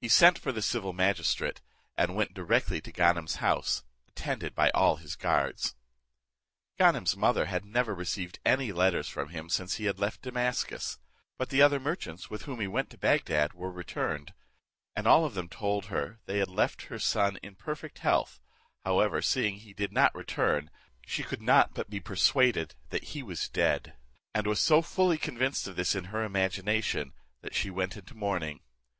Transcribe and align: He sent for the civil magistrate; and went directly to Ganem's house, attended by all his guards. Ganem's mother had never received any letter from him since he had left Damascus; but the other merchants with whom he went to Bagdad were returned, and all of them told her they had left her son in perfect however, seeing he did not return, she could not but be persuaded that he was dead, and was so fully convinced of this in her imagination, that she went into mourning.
He 0.00 0.08
sent 0.08 0.40
for 0.40 0.50
the 0.50 0.60
civil 0.60 0.92
magistrate; 0.92 1.60
and 1.96 2.16
went 2.16 2.34
directly 2.34 2.80
to 2.80 2.90
Ganem's 2.90 3.36
house, 3.36 3.84
attended 4.08 4.52
by 4.52 4.70
all 4.70 4.96
his 4.96 5.14
guards. 5.14 5.76
Ganem's 6.78 7.16
mother 7.16 7.44
had 7.46 7.64
never 7.64 7.94
received 7.94 8.40
any 8.44 8.72
letter 8.72 9.04
from 9.04 9.28
him 9.28 9.48
since 9.48 9.76
he 9.76 9.84
had 9.84 10.00
left 10.00 10.22
Damascus; 10.22 10.98
but 11.38 11.50
the 11.50 11.62
other 11.62 11.78
merchants 11.78 12.28
with 12.28 12.42
whom 12.42 12.58
he 12.58 12.66
went 12.66 12.90
to 12.90 12.98
Bagdad 12.98 13.52
were 13.52 13.70
returned, 13.70 14.34
and 14.96 15.06
all 15.06 15.24
of 15.24 15.34
them 15.34 15.48
told 15.48 15.84
her 15.84 16.18
they 16.26 16.38
had 16.38 16.48
left 16.48 16.86
her 16.90 16.98
son 16.98 17.36
in 17.40 17.54
perfect 17.54 18.00
however, 18.80 19.22
seeing 19.22 19.58
he 19.58 19.72
did 19.74 19.92
not 19.92 20.12
return, 20.12 20.72
she 21.06 21.22
could 21.22 21.40
not 21.40 21.74
but 21.74 21.88
be 21.88 22.00
persuaded 22.00 22.74
that 22.90 23.04
he 23.14 23.22
was 23.22 23.48
dead, 23.48 23.94
and 24.34 24.44
was 24.48 24.60
so 24.60 24.82
fully 24.82 25.18
convinced 25.18 25.68
of 25.68 25.76
this 25.76 25.94
in 25.94 26.06
her 26.06 26.24
imagination, 26.24 27.12
that 27.42 27.54
she 27.54 27.70
went 27.70 27.96
into 27.96 28.16
mourning. 28.16 28.58